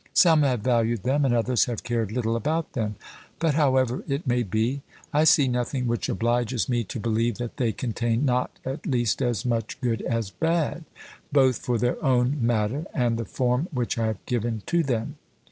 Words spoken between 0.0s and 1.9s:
Some have valued them, and others have